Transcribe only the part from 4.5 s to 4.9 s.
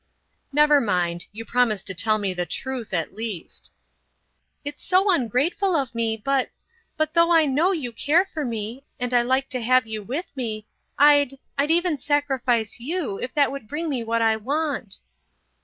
"It's